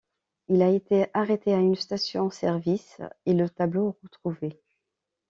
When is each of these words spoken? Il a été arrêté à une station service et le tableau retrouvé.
Il 0.47 0.63
a 0.63 0.69
été 0.71 1.05
arrêté 1.13 1.53
à 1.53 1.59
une 1.59 1.75
station 1.75 2.31
service 2.31 2.99
et 3.27 3.35
le 3.35 3.47
tableau 3.47 3.99
retrouvé. 4.01 4.59